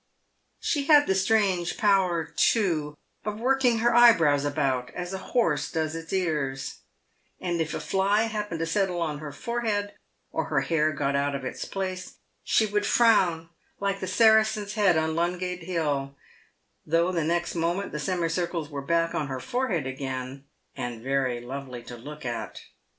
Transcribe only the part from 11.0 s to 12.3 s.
out of its place,